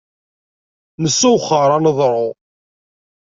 Nessewxer 1.01 1.69
aneḍru. 1.77 2.27